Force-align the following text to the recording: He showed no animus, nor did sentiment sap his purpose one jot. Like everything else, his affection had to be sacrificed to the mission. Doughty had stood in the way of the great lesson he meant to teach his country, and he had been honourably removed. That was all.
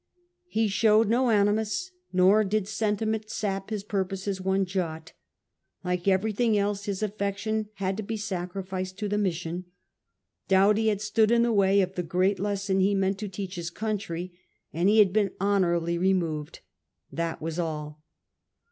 He 0.47 0.67
showed 0.67 1.07
no 1.09 1.29
animus, 1.29 1.91
nor 2.11 2.43
did 2.43 2.67
sentiment 2.67 3.29
sap 3.29 3.69
his 3.69 3.83
purpose 3.83 4.41
one 4.41 4.65
jot. 4.65 5.13
Like 5.83 6.07
everything 6.07 6.57
else, 6.57 6.85
his 6.85 7.03
affection 7.03 7.69
had 7.75 7.97
to 7.97 8.01
be 8.01 8.17
sacrificed 8.17 8.97
to 8.97 9.07
the 9.07 9.19
mission. 9.19 9.65
Doughty 10.47 10.87
had 10.87 11.01
stood 11.01 11.29
in 11.29 11.43
the 11.43 11.53
way 11.53 11.81
of 11.81 11.93
the 11.93 12.01
great 12.01 12.39
lesson 12.39 12.79
he 12.79 12.95
meant 12.95 13.19
to 13.19 13.27
teach 13.29 13.53
his 13.57 13.69
country, 13.69 14.33
and 14.73 14.89
he 14.89 14.97
had 14.97 15.13
been 15.13 15.33
honourably 15.39 15.99
removed. 15.99 16.61
That 17.11 17.39
was 17.39 17.59
all. 17.59 18.01